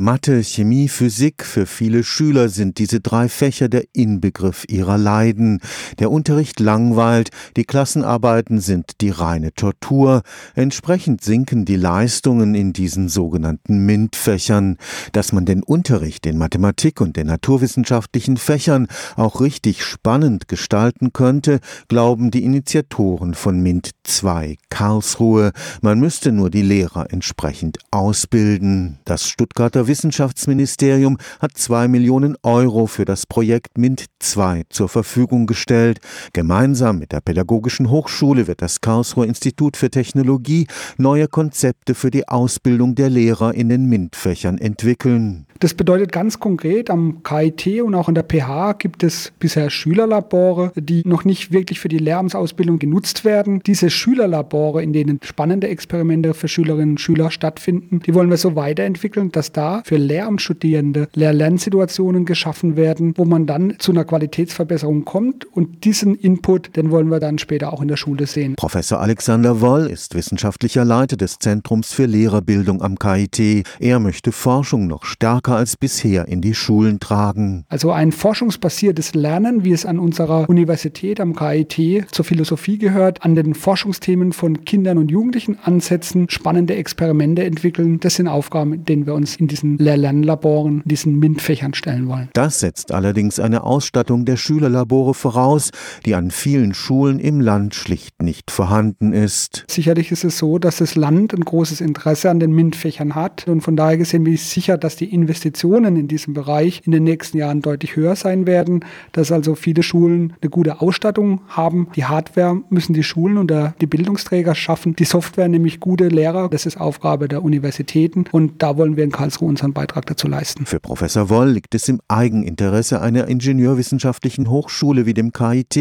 [0.00, 5.58] Mathe, Chemie, Physik, für viele Schüler sind diese drei Fächer der Inbegriff ihrer Leiden.
[5.98, 10.22] Der Unterricht langweilt, die Klassenarbeiten sind die reine Tortur.
[10.54, 14.76] Entsprechend sinken die Leistungen in diesen sogenannten MINT-Fächern.
[15.10, 18.86] Dass man den Unterricht in Mathematik und den naturwissenschaftlichen Fächern
[19.16, 21.58] auch richtig spannend gestalten könnte,
[21.88, 25.50] glauben die Initiatoren von MINT 2 Karlsruhe.
[25.82, 29.00] Man müsste nur die Lehrer entsprechend ausbilden.
[29.04, 35.98] Das Stuttgarter Wissenschaftsministerium hat zwei Millionen Euro für das Projekt MINT 2 zur Verfügung gestellt.
[36.32, 40.66] Gemeinsam mit der Pädagogischen Hochschule wird das Karlsruher Institut für Technologie
[40.98, 45.46] neue Konzepte für die Ausbildung der Lehrer in den MINT-Fächern entwickeln.
[45.60, 50.70] Das bedeutet ganz konkret, am KIT und auch an der PH gibt es bisher Schülerlabore,
[50.76, 53.60] die noch nicht wirklich für die Lehramtsausbildung genutzt werden.
[53.66, 58.54] Diese Schülerlabore, in denen spannende Experimente für Schülerinnen und Schüler stattfinden, die wollen wir so
[58.54, 65.44] weiterentwickeln, dass da für Lehramtsstudierende Lehr-Lernsituationen geschaffen werden, wo man dann zu einer Qualitätsverbesserung kommt
[65.44, 68.54] und diesen Input, den wollen wir dann später auch in der Schule sehen.
[68.56, 73.66] Professor Alexander Woll ist wissenschaftlicher Leiter des Zentrums für Lehrerbildung am KIT.
[73.78, 77.64] Er möchte Forschung noch stärker stärker als bisher in die Schulen tragen.
[77.68, 83.34] Also ein forschungsbasiertes Lernen, wie es an unserer Universität am KIT zur Philosophie gehört, an
[83.34, 88.00] den Forschungsthemen von Kindern und Jugendlichen ansetzen, spannende Experimente entwickeln.
[88.00, 92.28] Das sind Aufgaben, denen wir uns in diesen Lehr-Lernlaboren, diesen MINT-Fächern stellen wollen.
[92.32, 95.70] Das setzt allerdings eine Ausstattung der Schülerlabore voraus,
[96.06, 99.64] die an vielen Schulen im Land schlicht nicht vorhanden ist.
[99.68, 103.60] Sicherlich ist es so, dass das Land ein großes Interesse an den MINT-Fächern hat und
[103.60, 107.04] von daher gesehen bin ich sicher, dass die Investitionen Investitionen in diesem Bereich in den
[107.04, 111.88] nächsten Jahren deutlich höher sein werden, dass also viele Schulen eine gute Ausstattung haben.
[111.96, 114.94] Die Hardware müssen die Schulen und die Bildungsträger schaffen.
[114.96, 119.10] Die Software, nämlich gute Lehrer, das ist Aufgabe der Universitäten und da wollen wir in
[119.10, 120.66] Karlsruhe unseren Beitrag dazu leisten.
[120.66, 125.74] Für Professor Woll liegt es im Eigeninteresse einer ingenieurwissenschaftlichen Hochschule wie dem KIT,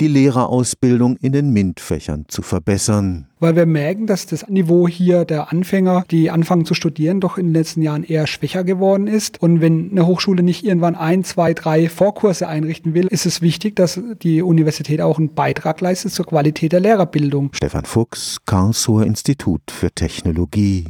[0.00, 5.52] die Lehrerausbildung in den MINT-Fächern zu verbessern weil wir merken, dass das Niveau hier der
[5.52, 9.42] Anfänger, die anfangen zu studieren, doch in den letzten Jahren eher schwächer geworden ist.
[9.42, 13.76] Und wenn eine Hochschule nicht irgendwann ein, zwei, drei Vorkurse einrichten will, ist es wichtig,
[13.76, 17.50] dass die Universität auch einen Beitrag leistet zur Qualität der Lehrerbildung.
[17.52, 20.86] Stefan Fuchs, Karlsruher Institut für Technologie.